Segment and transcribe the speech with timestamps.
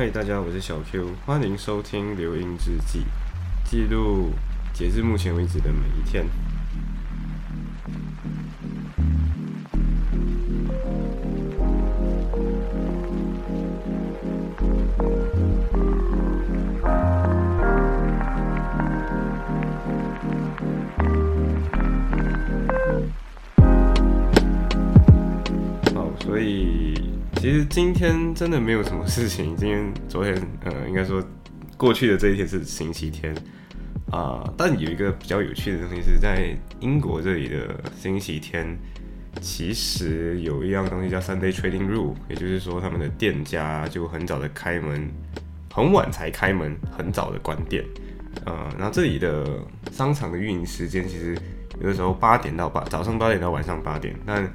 [0.00, 3.00] 嗨，大家，我是小 Q，欢迎收听《留音日记》，
[3.70, 4.30] 记录
[4.72, 6.24] 截至目前为止的每一天。
[27.50, 29.56] 其实今天真的没有什么事情。
[29.56, 31.20] 今天、昨天，呃，应该说
[31.76, 33.34] 过去的这一天是星期天
[34.12, 38.78] 啊、但有一个比较有趣的东西是在英国这里的星期天，
[39.40, 45.10] 其实有一样东西叫 Sunday Trading Rule，也就是说他们的店家就很早的开门，
[45.74, 47.84] 很晚才开门，很早的关店。
[48.44, 49.44] 呃，然后这里的
[49.90, 51.36] 商场的运营时间其实
[51.80, 54.48] 有的时候八点到八，早上八点到晚上八点，但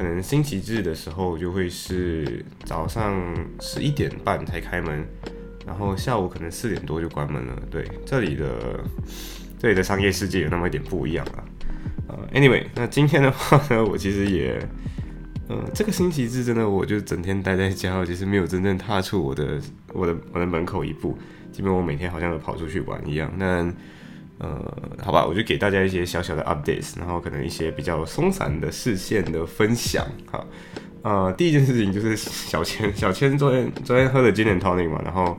[0.00, 3.22] 可能星期日的时候就会是早上
[3.60, 5.06] 十一点半才开门，
[5.66, 7.62] 然后下午可能四点多就关门了。
[7.70, 8.80] 对，这里的
[9.58, 11.44] 这里的商业世界有那么一点不一样啊。
[12.08, 14.66] 呃，anyway，那今天的话呢，我其实也，
[15.48, 19.60] 呃，这个星期日真的我就整天待在家，其实没有真正踏出我的
[19.92, 21.18] 我的我的门口一步，
[21.52, 23.30] 基本我每天好像都跑出去玩一样。
[23.36, 23.70] 那
[24.40, 24.58] 呃，
[25.02, 30.44] 好吧，我就给大家一些小小的 updates，然后可能一些比较松散的视线的分享哈。
[31.02, 35.38] 呃，第一件事情就是小千， 小千昨天昨天喝了经典 tonic 嘛，然后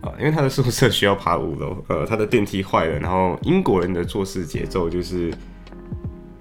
[0.00, 5.32] 呃，因为他的宿舍需要爬五楼，呃，他的电梯坏了，然后英国人的做事节奏就是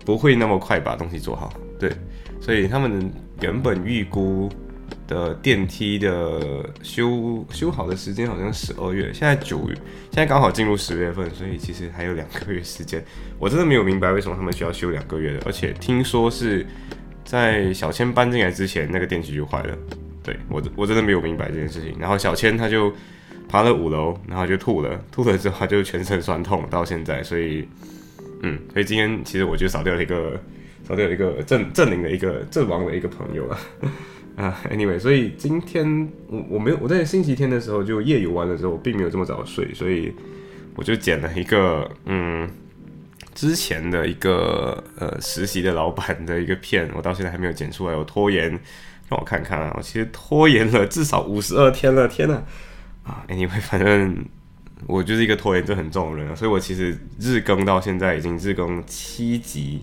[0.05, 1.91] 不会那么快把东西做好，对，
[2.39, 3.11] 所以他们
[3.41, 4.47] 原本预估
[5.07, 9.75] 的电梯的修修好的时间好像十二月，现在九月，
[10.11, 13.03] 现在刚好进入十月份，所以其实还有两个月时间。
[13.37, 16.65] 我真的没有明白为什么他们需要修两个月的，而且听说是
[17.23, 19.77] 在小千搬进来之前，那个电梯就坏了。
[20.23, 21.95] 对我我真的没有明白这件事情。
[21.99, 22.91] 然后小千他就
[23.47, 27.67] 爬了五楼，然后就吐了，吐了之后他就全身酸痛到现在，所以
[28.41, 30.39] 嗯，所以今天其实我就少掉了一个
[30.87, 33.57] 少掉了一个正正灵的一个阵亡的一个朋友了。
[34.35, 40.13] 啊，anyway，所以今天我我没有我在星期天的时候就夜游玩的时候，我并没有这么早睡，所以
[40.75, 42.49] 我就剪了一个嗯
[43.33, 48.49] 之前的一个呃实习的老板的一个片，我到现在还没有剪出来，我拖延，
[49.07, 52.41] 让我看看啊，我其实拖延了至少五十二天了，天呐！
[53.03, 54.25] 啊，anyway，反正
[54.85, 59.81] 我就是一个拖延症很重的人，所以我其实日更到现在已经日更七集。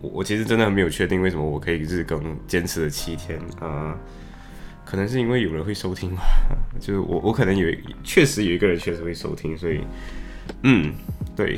[0.00, 3.96] 我我其实真的没有确定为什么我可以日更坚持了七天啊、
[4.84, 6.22] 可能是因为有人会收听吧，
[6.78, 7.68] 就是我我可能有
[8.04, 9.80] 确实有一个人确实会收听，所以
[10.62, 10.92] 嗯
[11.34, 11.56] 对，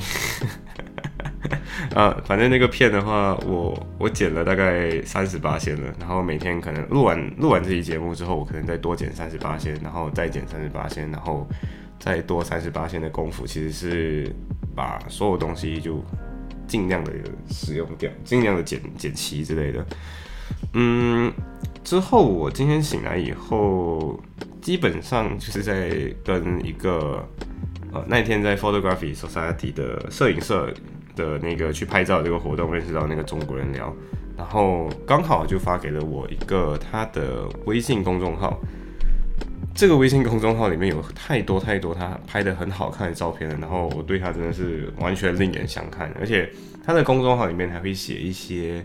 [1.94, 11.46] 啊 反正那个片的话，我我剪了大概三十八线了，然后每天可能录完录完这期节目之后，我可能再多剪三十八线，然后再剪三十八线，然后
[11.98, 14.34] 再多三十八线的功夫，其实是
[14.74, 16.02] 把所有东西就
[16.68, 17.12] 尽量的
[17.50, 19.84] 使用掉，尽量的剪剪齐之类的。
[20.74, 21.32] 嗯，
[21.82, 24.20] 之后我今天醒来以后，
[24.62, 25.90] 基本上就是在
[26.22, 27.26] 跟一个
[27.92, 30.72] 呃那天在 Photography Society 的摄影社
[31.16, 33.92] 的那个去拍照这个活动认识到那个中国人聊，
[34.36, 38.60] 然后刚好就发给了我一个他的微信公众号。
[39.78, 46.50] 这个微信公众号里面有太多太多他拍的很好看的照片了，然后我对他真的是完全另眼相看，而且
[46.84, 48.84] 他的公众号里面还会写一些，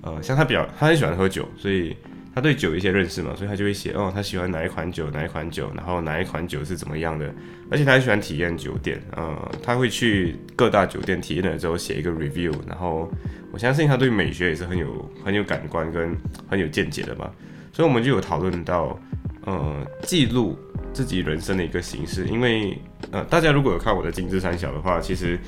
[0.00, 1.94] 呃，像他比较他很喜欢喝酒，所以
[2.34, 7.30] 他对酒一些认识嘛，所以他就会写哦，他喜欢哪一款酒，哪一款酒，然后哪一款酒是怎么样的，
[7.70, 13.12] 而且他很喜欢体验酒店，呃，他会去各大酒店体验了之后写一个 review，然后
[13.52, 16.16] 我相信他对美学也是很有很有感官跟
[16.48, 17.30] 很有见解的嘛，
[17.74, 18.98] 所以我们就有讨论到。
[19.46, 20.58] 呃，记录
[20.92, 22.76] 自己人生的一个形式，因为
[23.10, 25.38] 呃，大家如果有看我的精致三小的话，其实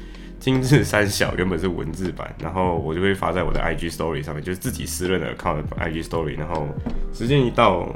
[0.40, 6.66] 精致三小原本是文字版，然后我就会发在我的 IG Story 上面，就是自己私人的 account 的 IG Story，然后
[7.12, 7.94] 时间一到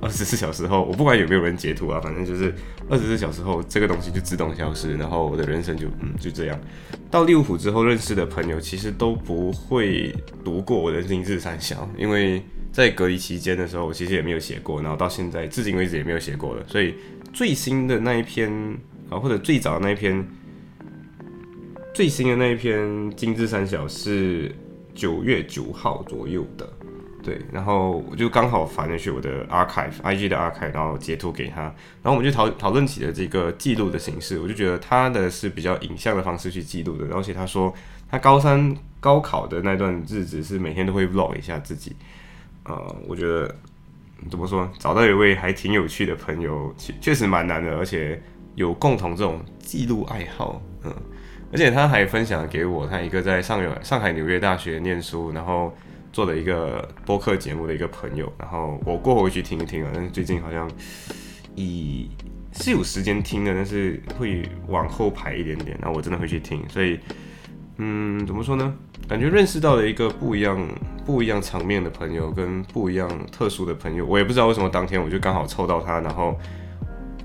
[0.00, 2.52] 二十四小时后，我不管有没有人截图啊，反正就是
[2.88, 6.58] 二十四小时后这个东西就自动消失，然后我的人生就嗯就这样。
[7.08, 10.12] 到利物浦之后认识的朋友，其实都不会
[10.44, 12.42] 读过我的精致三小，因为。
[12.72, 16.64] 在隔离期间的时候，我其实也没有写过，然后到现在至今为止也没有写过了。
[16.68, 16.94] 所以
[17.32, 18.50] 最新的那一篇
[19.08, 20.26] 啊，或者最早的那一篇，
[21.92, 24.54] 最新的那一篇精致三小是
[24.94, 26.72] 九月九号左右的，
[27.22, 27.40] 对。
[27.52, 34.38] 然后我就刚好翻了去我的 archive，IG 的 archive，然后截图给他，然后我们就讨讨论起了这个记录的形式。
[34.38, 37.74] 我就觉得他的是比较影像的方式去记录的，而且他说
[38.08, 41.96] 他高三高考的那段日子是每天都会 vlog 一下自己。
[42.70, 43.52] 呃，我觉得
[44.30, 48.22] 怎么说，找到一位还挺有趣的朋友，确确实蛮难的，而且
[48.54, 50.94] 有共同这种记录爱好，嗯，
[51.52, 55.74] 而且他还分享给我他一个在上海上海纽约大学念书，然后
[56.12, 60.70] 做的一个播客节目的一个朋友，然后我过回去听一听啊，但是最近好像
[61.56, 62.10] 以
[62.52, 66.98] 是有时间听的，但是会往后排一点点，那我真的会去听，所以。
[67.82, 68.74] 嗯，怎么说呢？
[69.08, 70.68] 感觉认识到了一个不一样、
[71.04, 74.06] 不一样场面的朋友，跟不一样特殊的朋友。
[74.06, 76.00] 我也不知道为什么当天我就刚好抽到他。
[76.00, 76.38] 然后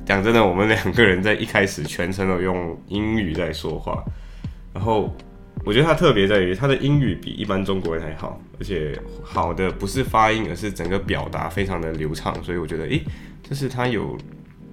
[0.05, 4.03] 讲真的，我们两个人在一开始全程都用英语在说话。
[4.73, 5.15] 然后
[5.63, 12.33] 我觉得他特别在于他的英语比一般中国人还好，而且好的不是发音，而是整个表达非常的流畅。
[12.43, 13.03] 所以我觉得，诶，
[13.43, 14.17] 这是他有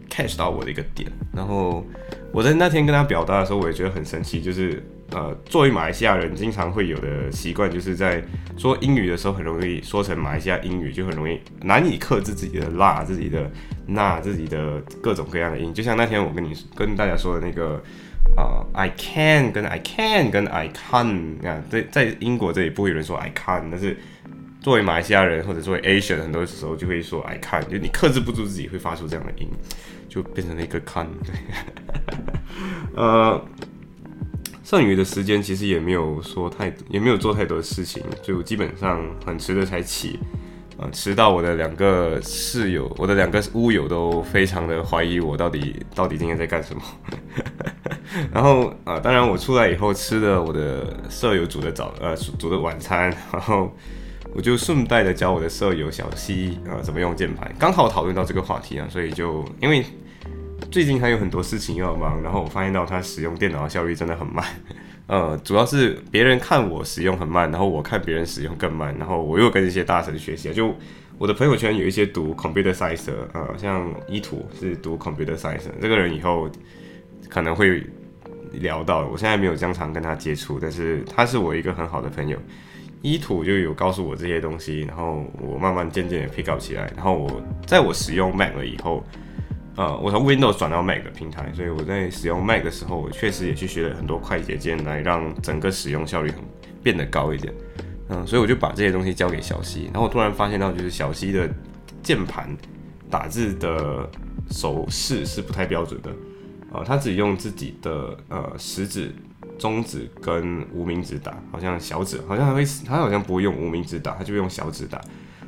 [0.09, 1.11] catch 到我的一个点。
[1.35, 1.85] 然后
[2.33, 4.83] 我在那天跟他表达的时候，我也觉得很神奇，就是。
[5.14, 8.23] 呃，作为马来西亚人，经常会有的习惯，就是在
[8.56, 13.50] 说英语的时候，很容易说成马来西亚英语，就很容易难以克制自己的辣、自己的
[13.87, 15.75] 那、自己的各种各样的音。
[15.75, 17.75] 就像那天我跟你跟大家说的那个，
[18.37, 23.94] 啊，I can 跟 I can 跟 I can 啊，在在英国这里不会有人说 I can，但是
[24.62, 29.47] 作为马来西亚人或者作为 Asian，很多时候就会说 I can，就你克制不住自己会发出这样的音，
[30.08, 31.06] 就变成了一个 can。
[32.97, 33.44] 呃。
[34.73, 40.19] 剩余的时间其实也没有说太多，也没有做太多的事情，就基本上很迟的才起，
[40.79, 46.83] 呃，迟到我的两个室友，我的两个屋友都非常的怀疑我到底到底今天在干什么。
[48.33, 53.71] 然后啊，当然我出来以后吃了我的舍友煮的早，呃，煮的晚餐，然后
[54.35, 59.85] 我就顺带的教我的舍友小西啊怎么用键盘，刚好讨论到这个话题啊，所以就因为。
[60.73, 64.43] 最近还有很多事情要忙，然后我发现到他使用电脑的效率真的很慢，
[65.07, 70.75] 呃，主要是别人看我使用很慢，然后我看别人使用更慢，然后我又跟一些大神学习，就
[71.19, 76.51] 我的朋友圈有一些读 computer science，呃，像伊图是读 computer science，这个人以后
[77.29, 77.85] 可能会
[78.53, 82.39] 聊到，我现在没有经常跟他接触，但是他是我一个很好的朋友，
[83.03, 89.05] 伊图就有告诉我这些东西，然后我慢慢渐渐的 pick up 起来，然后我在我使用 Mac 了以后。
[89.75, 96.41] 呃，我从 Windows 转到 Mac 平台，所以我在使用 Mac 的时候，我确实也去学了很多快捷键，来让整个使用效率很
[96.83, 97.53] 变得高一点。
[98.09, 101.49] 嗯，所以我就把这些东西交给小西，然后我突然发现到，就是小西的
[102.03, 102.55] 键盘
[103.09, 104.07] 打字的
[104.51, 106.11] 手势是不太标准的。
[106.73, 109.15] 呃，他只用自己的呃食指、
[109.59, 115.01] 中指跟无名指打，好像小指好像还会，他好像不会用无名指打，他就用小指打。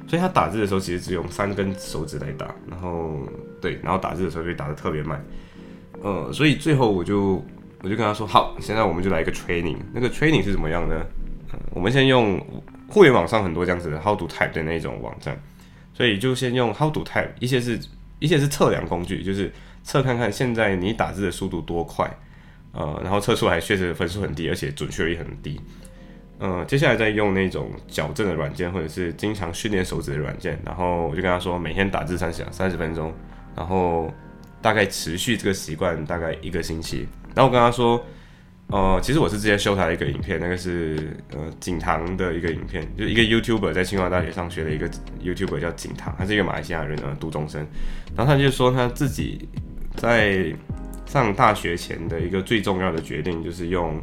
[0.06, 3.20] 所以他打字的时候，其实只用三根手指来打，然后
[3.60, 5.24] 对，然后打字的时候就打得特别慢，
[6.02, 7.44] 呃，所以最后我就
[7.82, 9.76] 我就跟他说，好，现在我们就来一个 training。
[9.92, 11.04] 那个 training 是怎么样呢？
[11.70, 12.44] 我们先用
[12.88, 15.40] 互联网上很多这样子的 how to type 的那种网站，
[15.92, 17.78] 所以就先用 how to type，一些是
[18.18, 19.52] 一些是测量工具，就是
[19.82, 22.10] 测看看现在你打字的速度多快，
[22.72, 25.60] 呃，然后测出来确实分数很低，而且准确率很低。
[26.46, 33.10] 嗯，接下来再用那种矫正的软件，或者是经常训练手指的软件，然后我就跟他说，每天打字三十三十分钟，
[33.56, 34.12] 然后
[34.60, 37.08] 大概持续这个习惯大概一个星期。
[37.34, 38.04] 然后我跟他说，
[38.66, 44.86] 呃，其实我是直接修他一个影片，那个是呃景堂的一个影片，就一个 YouTuber 在清华大学上学的一个
[45.24, 47.66] YouTuber 叫景堂，他是一个马来西亚人啊，读中生。
[48.14, 49.48] 然后他就说他自己
[49.96, 50.54] 在
[51.06, 53.98] 上大学前的一个最重要的决定，就是用。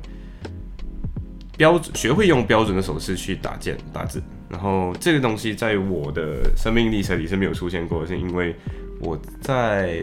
[1.62, 8.56] 标准学会用标准的手势去打键打字，然后这个东西在我的生命历程里是没有出现过，是因为
[9.00, 10.02] 我在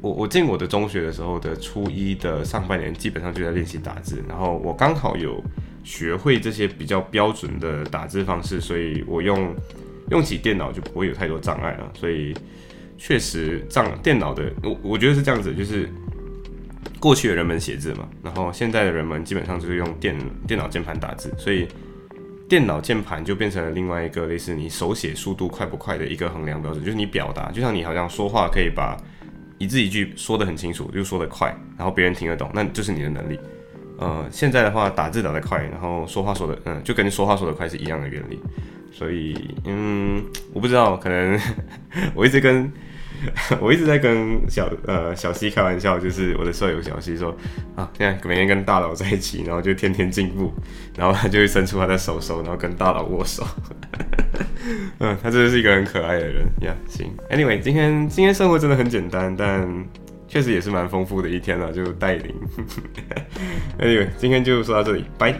[0.00, 5.42] 我我进我的中学的时候的初一的上半年，基本上就在练习打字，然后我刚好有
[5.82, 9.52] 学会这些比较标准的打字方式，所以我用
[10.10, 12.32] 用起电脑就不会有太多障碍了，所以
[12.96, 15.90] 确实障电脑的我我觉得是这样子，就是。
[17.02, 20.16] 过去的人们写字嘛，然后现在的人们基本上就是用电
[20.46, 21.66] 电脑键盘打字，所以
[22.48, 28.96] 电脑键盘就变成了另外一个类似你手写速度快不快的一个衡量标准，就是你表达，就像你好像说话可以把
[29.58, 33.36] 一字一句说得很清楚，就说得快，然后别人听得懂，那就是你的能力。
[33.98, 38.38] 呃，现在的话打字打得快，然后说话说的，嗯，就跟说话说得快是一样的原理。
[38.92, 41.36] 所以，嗯，我不知道，可能
[42.14, 42.72] 我一直跟。
[43.60, 47.36] 我一直在跟小呃小西开玩笑，就是我的舍友小西说
[47.76, 50.52] 啊，现在每天跟大佬在一起，然后就天天进步，
[50.96, 53.46] 然后他就会伸出他的手手，然后跟大佬握手。
[54.98, 56.74] 嗯，他真的是一个很可爱的人呀。
[56.88, 59.68] 行，Anyway，今天今天生活真的很简单，但
[60.28, 62.34] 确实也是蛮丰富的一天了，就带领。
[63.78, 65.34] Anyway，今天就说到这里，拜。